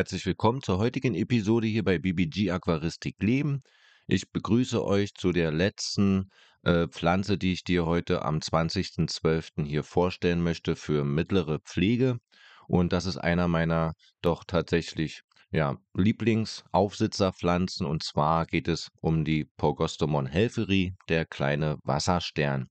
Herzlich 0.00 0.24
willkommen 0.24 0.62
zur 0.62 0.78
heutigen 0.78 1.14
Episode 1.14 1.66
hier 1.66 1.84
bei 1.84 1.98
BBG 1.98 2.52
Aquaristik 2.52 3.22
Leben. 3.22 3.60
Ich 4.06 4.32
begrüße 4.32 4.82
euch 4.82 5.12
zu 5.12 5.30
der 5.30 5.52
letzten 5.52 6.30
äh, 6.62 6.88
Pflanze, 6.88 7.36
die 7.36 7.52
ich 7.52 7.64
dir 7.64 7.84
heute 7.84 8.24
am 8.24 8.38
20.12. 8.38 9.66
hier 9.66 9.84
vorstellen 9.84 10.42
möchte 10.42 10.74
für 10.74 11.04
mittlere 11.04 11.58
Pflege. 11.58 12.16
Und 12.66 12.94
das 12.94 13.04
ist 13.04 13.18
einer 13.18 13.46
meiner 13.46 13.92
doch 14.22 14.44
tatsächlich 14.46 15.20
ja, 15.50 15.76
Lieblingsaufsitzerpflanzen. 15.92 17.84
Und 17.84 18.02
zwar 18.02 18.46
geht 18.46 18.68
es 18.68 18.88
um 19.02 19.26
die 19.26 19.50
Pogostomon 19.58 20.24
helferi, 20.24 20.94
der 21.10 21.26
kleine 21.26 21.76
Wasserstern. 21.84 22.70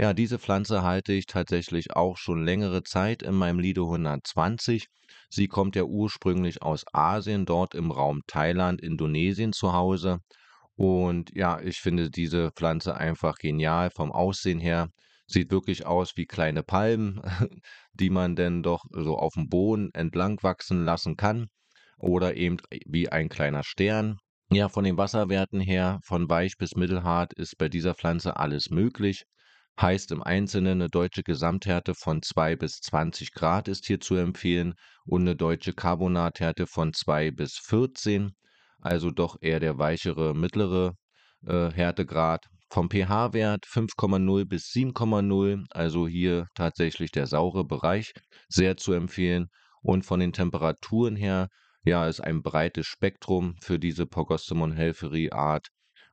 Ja, 0.00 0.14
diese 0.14 0.38
Pflanze 0.38 0.82
halte 0.84 1.12
ich 1.12 1.26
tatsächlich 1.26 1.96
auch 1.96 2.16
schon 2.16 2.44
längere 2.44 2.84
Zeit 2.84 3.20
in 3.20 3.34
meinem 3.34 3.58
Lido 3.58 3.86
120. 3.86 4.86
Sie 5.28 5.48
kommt 5.48 5.74
ja 5.74 5.82
ursprünglich 5.82 6.62
aus 6.62 6.84
Asien, 6.92 7.46
dort 7.46 7.74
im 7.74 7.90
Raum 7.90 8.20
Thailand, 8.28 8.80
Indonesien 8.80 9.52
zu 9.52 9.72
Hause. 9.72 10.20
Und 10.76 11.32
ja, 11.34 11.60
ich 11.60 11.80
finde 11.80 12.10
diese 12.10 12.52
Pflanze 12.52 12.96
einfach 12.96 13.38
genial 13.38 13.90
vom 13.90 14.12
Aussehen 14.12 14.60
her. 14.60 14.88
Sieht 15.26 15.50
wirklich 15.50 15.84
aus 15.84 16.12
wie 16.14 16.26
kleine 16.26 16.62
Palmen, 16.62 17.20
die 17.92 18.10
man 18.10 18.36
denn 18.36 18.62
doch 18.62 18.84
so 18.92 19.18
auf 19.18 19.34
dem 19.34 19.48
Boden 19.48 19.90
entlang 19.94 20.38
wachsen 20.42 20.84
lassen 20.84 21.16
kann. 21.16 21.48
Oder 21.98 22.36
eben 22.36 22.58
wie 22.86 23.08
ein 23.08 23.28
kleiner 23.28 23.64
Stern. 23.64 24.18
Ja, 24.52 24.68
von 24.68 24.84
den 24.84 24.96
Wasserwerten 24.96 25.60
her, 25.60 25.98
von 26.04 26.30
weich 26.30 26.56
bis 26.56 26.76
mittelhart, 26.76 27.32
ist 27.32 27.58
bei 27.58 27.68
dieser 27.68 27.96
Pflanze 27.96 28.36
alles 28.36 28.70
möglich. 28.70 29.24
Heißt 29.80 30.10
im 30.10 30.24
Einzelnen 30.24 30.80
eine 30.80 30.88
deutsche 30.88 31.22
Gesamthärte 31.22 31.94
von 31.94 32.20
2 32.20 32.56
bis 32.56 32.80
20 32.80 33.32
Grad 33.32 33.68
ist 33.68 33.86
hier 33.86 34.00
zu 34.00 34.16
empfehlen 34.16 34.74
und 35.04 35.20
eine 35.20 35.36
deutsche 35.36 35.72
Carbonathärte 35.72 36.66
von 36.66 36.92
2 36.92 37.30
bis 37.30 37.58
14, 37.58 38.32
also 38.80 39.12
doch 39.12 39.36
eher 39.40 39.60
der 39.60 39.78
weichere 39.78 40.34
mittlere 40.34 40.94
äh, 41.46 41.70
Härtegrad. 41.70 42.46
Vom 42.70 42.90
pH-Wert 42.90 43.66
5,0 43.66 44.44
bis 44.46 44.64
7,0, 44.72 45.66
also 45.70 46.08
hier 46.08 46.48
tatsächlich 46.54 47.12
der 47.12 47.28
saure 47.28 47.64
Bereich, 47.64 48.12
sehr 48.48 48.76
zu 48.76 48.92
empfehlen. 48.92 49.46
Und 49.80 50.04
von 50.04 50.18
den 50.18 50.32
Temperaturen 50.32 51.14
her, 51.14 51.46
ja, 51.84 52.08
ist 52.08 52.20
ein 52.20 52.42
breites 52.42 52.86
Spektrum 52.86 53.54
für 53.62 53.78
diese 53.78 54.06
Pogostemon 54.06 54.72
helferi 54.72 55.30
Art 55.30 55.68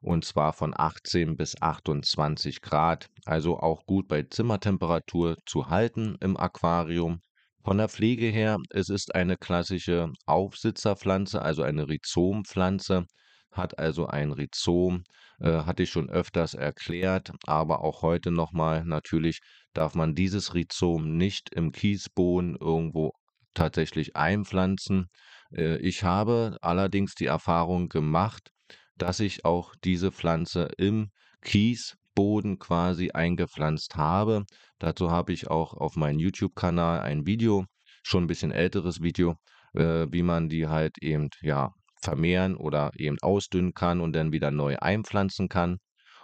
und 0.05 0.23
zwar 0.23 0.53
von 0.53 0.73
18 0.77 1.35
bis 1.35 1.59
28 1.59 2.61
Grad, 2.61 3.09
also 3.25 3.57
auch 3.57 3.85
gut 3.85 4.07
bei 4.07 4.23
Zimmertemperatur 4.23 5.35
zu 5.47 5.69
halten 5.69 6.15
im 6.21 6.37
Aquarium. 6.37 7.21
Von 7.63 7.79
der 7.79 7.89
Pflege 7.89 8.27
her, 8.27 8.57
es 8.69 8.89
ist 8.89 9.15
eine 9.15 9.35
klassische 9.35 10.11
Aufsitzerpflanze, 10.27 11.41
also 11.41 11.63
eine 11.63 11.89
Rhizompflanze, 11.89 13.05
hat 13.51 13.79
also 13.79 14.05
ein 14.05 14.31
Rhizom, 14.31 15.03
äh, 15.39 15.63
hatte 15.63 15.83
ich 15.83 15.89
schon 15.89 16.09
öfters 16.11 16.53
erklärt, 16.53 17.31
aber 17.47 17.83
auch 17.83 18.03
heute 18.03 18.29
nochmal, 18.29 18.85
natürlich 18.85 19.39
darf 19.73 19.95
man 19.95 20.13
dieses 20.13 20.53
Rhizom 20.53 21.17
nicht 21.17 21.49
im 21.55 21.71
Kiesboden 21.71 22.55
irgendwo 22.59 23.11
tatsächlich 23.55 24.15
einpflanzen. 24.15 25.07
Äh, 25.51 25.77
ich 25.77 26.03
habe 26.03 26.57
allerdings 26.61 27.15
die 27.15 27.25
Erfahrung 27.25 27.89
gemacht, 27.89 28.51
dass 28.97 29.19
ich 29.19 29.45
auch 29.45 29.75
diese 29.83 30.11
Pflanze 30.11 30.69
im 30.77 31.11
Kiesboden 31.41 32.59
quasi 32.59 33.11
eingepflanzt 33.11 33.95
habe. 33.95 34.45
Dazu 34.79 35.11
habe 35.11 35.33
ich 35.33 35.49
auch 35.49 35.73
auf 35.73 35.95
meinem 35.95 36.19
YouTube-Kanal 36.19 37.01
ein 37.01 37.25
Video, 37.25 37.65
schon 38.03 38.23
ein 38.23 38.27
bisschen 38.27 38.51
älteres 38.51 39.01
Video, 39.01 39.35
äh, 39.73 40.07
wie 40.09 40.23
man 40.23 40.49
die 40.49 40.67
halt 40.67 40.97
eben 41.01 41.29
ja 41.41 41.73
vermehren 42.01 42.55
oder 42.55 42.91
eben 42.97 43.17
ausdünnen 43.21 43.73
kann 43.73 44.01
und 44.01 44.13
dann 44.13 44.31
wieder 44.31 44.51
neu 44.51 44.77
einpflanzen 44.77 45.49
kann. 45.49 45.77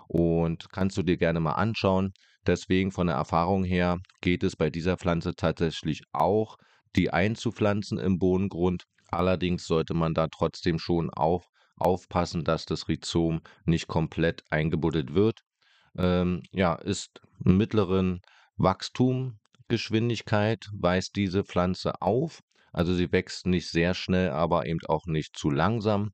Und 0.07 0.69
kannst 0.71 0.97
du 0.97 1.03
dir 1.03 1.17
gerne 1.17 1.39
mal 1.39 1.53
anschauen. 1.53 2.13
Deswegen 2.45 2.91
von 2.91 3.07
der 3.07 3.15
Erfahrung 3.15 3.63
her 3.63 3.99
geht 4.21 4.43
es 4.43 4.55
bei 4.55 4.69
dieser 4.69 4.97
Pflanze 4.97 5.35
tatsächlich 5.35 6.01
auch, 6.11 6.57
die 6.95 7.11
einzupflanzen 7.11 7.99
im 7.99 8.19
Bodengrund. 8.19 8.83
Allerdings 9.09 9.65
sollte 9.65 9.93
man 9.93 10.13
da 10.13 10.27
trotzdem 10.27 10.79
schon 10.79 11.09
auch 11.09 11.45
aufpassen, 11.81 12.43
dass 12.43 12.65
das 12.65 12.87
Rhizom 12.87 13.41
nicht 13.65 13.87
komplett 13.87 14.43
eingebuddelt 14.49 15.13
wird. 15.13 15.41
Ähm, 15.97 16.43
ja, 16.51 16.75
ist 16.75 17.21
mittleren 17.39 18.21
Wachstumgeschwindigkeit, 18.57 20.69
weist 20.73 21.15
diese 21.15 21.43
Pflanze 21.43 22.01
auf. 22.01 22.41
Also 22.71 22.93
sie 22.93 23.11
wächst 23.11 23.47
nicht 23.47 23.69
sehr 23.69 23.93
schnell, 23.93 24.29
aber 24.29 24.65
eben 24.65 24.79
auch 24.87 25.05
nicht 25.05 25.37
zu 25.37 25.49
langsam. 25.49 26.11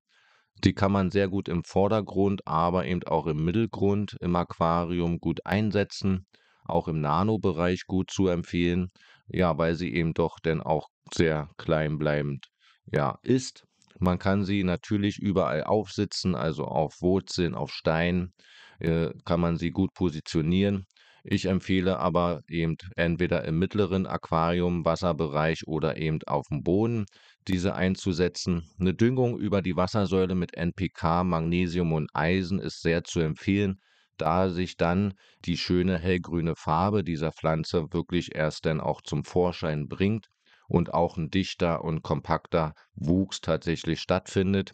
Die 0.63 0.73
kann 0.73 0.91
man 0.91 1.11
sehr 1.11 1.27
gut 1.27 1.50
im 1.50 1.63
Vordergrund, 1.63 2.47
aber 2.47 2.85
eben 2.85 3.03
auch 3.03 3.27
im 3.27 3.45
Mittelgrund 3.45 4.17
im 4.22 4.35
Aquarium 4.35 5.19
gut 5.19 5.45
einsetzen. 5.45 6.25
Auch 6.66 6.88
im 6.88 7.00
Nano-Bereich 7.00 7.85
gut 7.85 8.09
zu 8.09 8.27
empfehlen. 8.27 8.89
Ja, 9.27 9.57
weil 9.57 9.75
sie 9.75 9.94
eben 9.94 10.13
doch 10.13 10.39
dann 10.41 10.61
auch 10.61 10.88
sehr 11.13 11.50
klein 11.57 12.00
bleibend 12.00 12.47
ja, 12.91 13.19
ist. 13.22 13.66
Man 13.99 14.19
kann 14.19 14.43
sie 14.45 14.63
natürlich 14.63 15.17
überall 15.19 15.63
aufsitzen, 15.63 16.35
also 16.35 16.65
auf 16.65 17.01
Wurzeln, 17.01 17.55
auf 17.55 17.71
Steinen 17.71 18.33
äh, 18.79 19.09
kann 19.25 19.39
man 19.39 19.57
sie 19.57 19.71
gut 19.71 19.93
positionieren. 19.93 20.85
Ich 21.23 21.45
empfehle 21.45 21.99
aber 21.99 22.41
eben 22.47 22.77
entweder 22.95 23.43
im 23.43 23.59
mittleren 23.59 24.05
Aquarium, 24.05 24.85
Wasserbereich 24.85 25.67
oder 25.67 25.97
eben 25.97 26.19
auf 26.25 26.47
dem 26.49 26.63
Boden 26.63 27.05
diese 27.47 27.75
einzusetzen. 27.75 28.63
Eine 28.79 28.93
Düngung 28.93 29.37
über 29.37 29.61
die 29.61 29.75
Wassersäule 29.75 30.35
mit 30.35 30.55
NPK, 30.55 31.23
Magnesium 31.23 31.91
und 31.91 32.09
Eisen 32.13 32.59
ist 32.59 32.81
sehr 32.81 33.03
zu 33.03 33.19
empfehlen, 33.19 33.79
da 34.17 34.49
sich 34.49 34.77
dann 34.77 35.15
die 35.43 35.57
schöne 35.57 35.97
hellgrüne 35.99 36.55
Farbe 36.55 37.03
dieser 37.03 37.31
Pflanze 37.33 37.87
wirklich 37.91 38.35
erst 38.35 38.65
dann 38.65 38.79
auch 38.79 39.01
zum 39.01 39.25
Vorschein 39.25 39.87
bringt 39.87 40.27
und 40.67 40.94
auch 40.94 41.17
ein 41.17 41.29
dichter 41.29 41.83
und 41.83 42.03
kompakter 42.03 42.73
Wuchs 42.95 43.41
tatsächlich 43.41 44.01
stattfindet. 44.01 44.73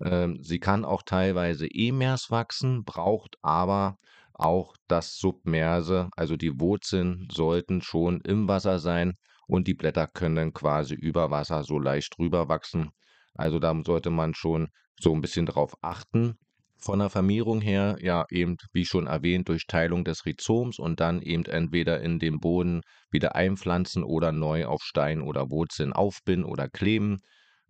Ähm, 0.00 0.42
sie 0.42 0.58
kann 0.58 0.84
auch 0.84 1.02
teilweise 1.02 1.66
emers 1.70 2.30
wachsen, 2.30 2.84
braucht 2.84 3.36
aber 3.42 3.98
auch 4.32 4.74
das 4.88 5.16
Submerse, 5.16 6.08
also 6.16 6.36
die 6.36 6.58
Wurzeln 6.60 7.28
sollten 7.30 7.82
schon 7.82 8.20
im 8.22 8.48
Wasser 8.48 8.78
sein 8.78 9.14
und 9.46 9.68
die 9.68 9.74
Blätter 9.74 10.06
können 10.06 10.52
quasi 10.52 10.94
über 10.94 11.30
Wasser 11.30 11.62
so 11.62 11.78
leicht 11.78 12.18
drüber 12.18 12.48
wachsen. 12.48 12.90
Also 13.34 13.58
da 13.58 13.74
sollte 13.84 14.10
man 14.10 14.34
schon 14.34 14.68
so 14.98 15.12
ein 15.14 15.20
bisschen 15.20 15.46
drauf 15.46 15.76
achten. 15.82 16.38
Von 16.84 16.98
der 16.98 17.08
Vermehrung 17.08 17.62
her, 17.62 17.96
ja, 18.02 18.26
eben 18.30 18.58
wie 18.72 18.84
schon 18.84 19.06
erwähnt, 19.06 19.48
durch 19.48 19.66
Teilung 19.66 20.04
des 20.04 20.26
Rhizoms 20.26 20.78
und 20.78 21.00
dann 21.00 21.22
eben 21.22 21.46
entweder 21.46 22.02
in 22.02 22.18
den 22.18 22.40
Boden 22.40 22.82
wieder 23.10 23.34
einpflanzen 23.34 24.04
oder 24.04 24.32
neu 24.32 24.66
auf 24.66 24.82
Stein 24.82 25.22
oder 25.22 25.48
Wurzeln 25.50 25.94
aufbinden 25.94 26.44
oder 26.44 26.68
kleben. 26.68 27.20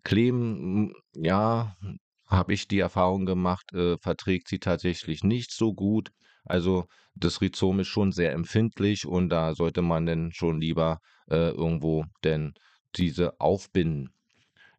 Kleben, 0.03 0.57
hm, 0.59 0.95
ja, 1.15 1.77
habe 2.27 2.55
ich 2.55 2.67
die 2.67 2.81
Erfahrung 2.81 3.25
gemacht, 3.25 3.73
äh, 3.73 3.97
verträgt 3.99 4.49
sie 4.49 4.59
tatsächlich 4.59 5.23
nicht 5.23 5.53
so 5.53 5.75
gut. 5.75 6.11
Also 6.45 6.87
das 7.15 7.41
Rhizom 7.41 7.79
ist 7.81 7.89
schon 7.89 8.11
sehr 8.11 8.33
empfindlich 8.33 9.07
und 9.07 9.29
da 9.29 9.55
sollte 9.55 9.83
man 9.83 10.07
dann 10.07 10.33
schon 10.33 10.61
lieber 10.61 10.99
äh, 11.31 11.51
irgendwo 11.51 12.05
denn 12.25 12.55
diese 12.97 13.41
aufbinden. 13.41 14.11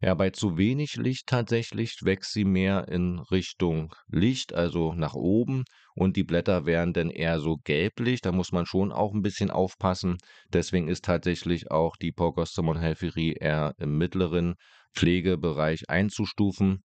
Ja, 0.02 0.14
bei 0.14 0.30
zu 0.30 0.58
wenig 0.58 0.96
Licht 0.96 1.26
tatsächlich 1.26 1.96
wächst 2.02 2.32
sie 2.32 2.44
mehr 2.44 2.88
in 2.88 3.18
Richtung 3.18 3.94
Licht, 4.08 4.54
also 4.54 4.92
nach 4.92 5.14
oben 5.14 5.64
und 5.94 6.16
die 6.16 6.24
Blätter 6.24 6.66
werden 6.66 6.92
dann 6.92 7.10
eher 7.10 7.40
so 7.40 7.56
gelblich. 7.64 8.20
Da 8.20 8.32
muss 8.32 8.52
man 8.52 8.66
schon 8.66 8.92
auch 8.92 9.14
ein 9.14 9.22
bisschen 9.22 9.50
aufpassen. 9.50 10.18
Deswegen 10.52 10.88
ist 10.88 11.04
tatsächlich 11.04 11.70
auch 11.70 11.96
die 11.96 12.12
Porgostemon 12.12 12.78
helferi 12.78 13.32
eher 13.40 13.74
im 13.78 13.96
mittleren 13.96 14.54
Pflegebereich 14.94 15.88
einzustufen. 15.88 16.82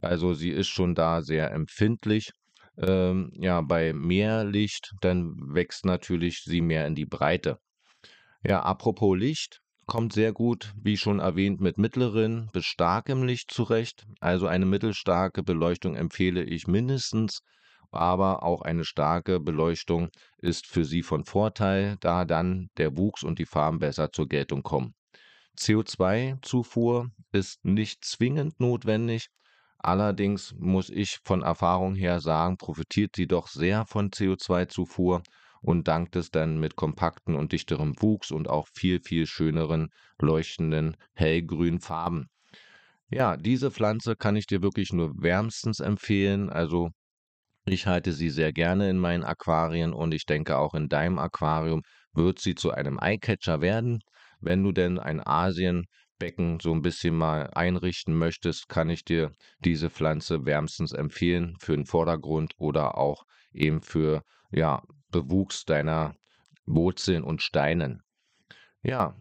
Also 0.00 0.34
sie 0.34 0.50
ist 0.50 0.68
schon 0.68 0.94
da 0.94 1.22
sehr 1.22 1.52
empfindlich. 1.52 2.30
Ähm, 2.76 3.30
ja, 3.34 3.60
bei 3.60 3.92
mehr 3.92 4.44
Licht, 4.44 4.92
dann 5.00 5.34
wächst 5.54 5.84
natürlich 5.84 6.42
sie 6.44 6.60
mehr 6.60 6.86
in 6.86 6.94
die 6.94 7.06
Breite. 7.06 7.58
Ja, 8.44 8.62
apropos 8.62 9.16
Licht, 9.18 9.60
kommt 9.88 10.12
sehr 10.12 10.32
gut, 10.32 10.72
wie 10.80 10.96
schon 10.96 11.18
erwähnt, 11.18 11.60
mit 11.60 11.78
mittleren 11.78 12.48
bis 12.52 12.66
starkem 12.66 13.24
Licht 13.24 13.50
zurecht. 13.50 14.06
Also 14.20 14.46
eine 14.46 14.66
mittelstarke 14.66 15.42
Beleuchtung 15.42 15.96
empfehle 15.96 16.44
ich 16.44 16.68
mindestens, 16.68 17.40
aber 17.90 18.42
auch 18.42 18.62
eine 18.62 18.84
starke 18.84 19.40
Beleuchtung 19.40 20.10
ist 20.36 20.66
für 20.66 20.84
Sie 20.84 21.02
von 21.02 21.24
Vorteil, 21.24 21.96
da 22.00 22.26
dann 22.26 22.68
der 22.76 22.96
Wuchs 22.96 23.24
und 23.24 23.38
die 23.38 23.46
Farben 23.46 23.78
besser 23.78 24.12
zur 24.12 24.28
Geltung 24.28 24.62
kommen. 24.62 24.94
CO2-Zufuhr 25.58 27.10
ist 27.32 27.64
nicht 27.64 28.04
zwingend 28.04 28.60
notwendig, 28.60 29.28
allerdings 29.78 30.54
muss 30.58 30.90
ich 30.90 31.18
von 31.24 31.42
Erfahrung 31.42 31.94
her 31.94 32.20
sagen, 32.20 32.58
profitiert 32.58 33.16
sie 33.16 33.26
doch 33.26 33.48
sehr 33.48 33.86
von 33.86 34.10
CO2-Zufuhr 34.10 35.22
und 35.60 35.88
dankt 35.88 36.16
es 36.16 36.30
dann 36.30 36.58
mit 36.58 36.76
kompakten 36.76 37.34
und 37.34 37.52
dichterem 37.52 37.94
Wuchs 38.00 38.30
und 38.30 38.48
auch 38.48 38.68
viel, 38.72 39.00
viel 39.00 39.26
schöneren, 39.26 39.88
leuchtenden, 40.20 40.96
hellgrünen 41.14 41.80
Farben. 41.80 42.28
Ja, 43.10 43.36
diese 43.36 43.70
Pflanze 43.70 44.16
kann 44.16 44.36
ich 44.36 44.46
dir 44.46 44.62
wirklich 44.62 44.92
nur 44.92 45.12
wärmstens 45.16 45.80
empfehlen. 45.80 46.50
Also 46.50 46.90
ich 47.64 47.86
halte 47.86 48.12
sie 48.12 48.30
sehr 48.30 48.52
gerne 48.52 48.90
in 48.90 48.98
meinen 48.98 49.24
Aquarien 49.24 49.92
und 49.92 50.12
ich 50.12 50.26
denke 50.26 50.58
auch 50.58 50.74
in 50.74 50.88
deinem 50.88 51.18
Aquarium 51.18 51.82
wird 52.12 52.38
sie 52.38 52.54
zu 52.54 52.70
einem 52.70 52.98
Eyecatcher 53.00 53.60
werden. 53.60 54.00
Wenn 54.40 54.62
du 54.62 54.72
denn 54.72 54.98
ein 54.98 55.26
Asienbecken 55.26 56.60
so 56.60 56.72
ein 56.72 56.82
bisschen 56.82 57.16
mal 57.16 57.50
einrichten 57.54 58.16
möchtest, 58.16 58.68
kann 58.68 58.90
ich 58.90 59.04
dir 59.04 59.32
diese 59.60 59.90
Pflanze 59.90 60.44
wärmstens 60.44 60.92
empfehlen 60.92 61.56
für 61.60 61.76
den 61.76 61.86
Vordergrund 61.86 62.54
oder 62.58 62.98
auch 62.98 63.24
eben 63.52 63.80
für 63.80 64.22
ja, 64.50 64.82
Bewuchs 65.10 65.64
deiner 65.64 66.14
Wurzeln 66.66 67.24
und 67.24 67.42
Steinen. 67.42 68.02
Ja, 68.82 69.16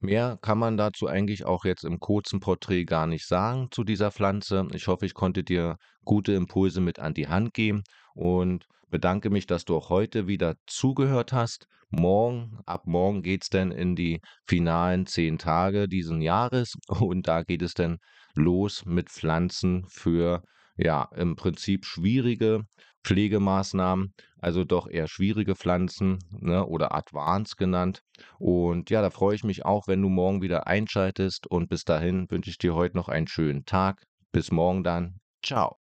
mehr 0.00 0.38
kann 0.40 0.58
man 0.58 0.76
dazu 0.76 1.06
eigentlich 1.06 1.44
auch 1.44 1.64
jetzt 1.64 1.84
im 1.84 2.00
kurzen 2.00 2.40
Porträt 2.40 2.84
gar 2.84 3.06
nicht 3.06 3.26
sagen 3.26 3.68
zu 3.70 3.84
dieser 3.84 4.10
Pflanze. 4.10 4.66
Ich 4.72 4.86
hoffe, 4.86 5.06
ich 5.06 5.14
konnte 5.14 5.44
dir 5.44 5.76
gute 6.04 6.32
Impulse 6.32 6.80
mit 6.80 6.98
an 6.98 7.14
die 7.14 7.28
Hand 7.28 7.54
geben 7.54 7.82
und 8.14 8.66
bedanke 8.88 9.30
mich, 9.30 9.46
dass 9.46 9.64
du 9.64 9.76
auch 9.76 9.90
heute 9.90 10.26
wieder 10.26 10.54
zugehört 10.66 11.32
hast. 11.32 11.66
Morgen, 11.90 12.58
ab 12.66 12.86
morgen 12.86 13.22
geht 13.22 13.44
es 13.44 13.48
dann 13.48 13.70
in 13.70 13.94
die 13.94 14.20
finalen 14.46 15.06
zehn 15.06 15.38
Tage 15.38 15.88
diesen 15.88 16.20
Jahres 16.20 16.74
und 16.88 17.28
da 17.28 17.42
geht 17.42 17.62
es 17.62 17.74
dann 17.74 17.98
los 18.34 18.84
mit 18.84 19.10
Pflanzen 19.10 19.84
für 19.88 20.42
ja 20.76 21.08
im 21.14 21.36
Prinzip 21.36 21.84
schwierige 21.84 22.64
Pflegemaßnahmen, 23.06 24.12
also 24.38 24.64
doch 24.64 24.88
eher 24.88 25.06
schwierige 25.06 25.54
Pflanzen 25.54 26.18
ne, 26.30 26.66
oder 26.66 26.94
Advanced 26.94 27.56
genannt. 27.56 28.02
Und 28.38 28.90
ja, 28.90 29.00
da 29.00 29.10
freue 29.10 29.36
ich 29.36 29.44
mich 29.44 29.64
auch, 29.64 29.86
wenn 29.86 30.02
du 30.02 30.08
morgen 30.08 30.42
wieder 30.42 30.66
einschaltest. 30.66 31.46
Und 31.46 31.68
bis 31.68 31.84
dahin 31.84 32.28
wünsche 32.30 32.50
ich 32.50 32.58
dir 32.58 32.74
heute 32.74 32.96
noch 32.96 33.08
einen 33.08 33.28
schönen 33.28 33.64
Tag. 33.64 34.02
Bis 34.32 34.50
morgen 34.50 34.82
dann. 34.82 35.20
Ciao. 35.42 35.76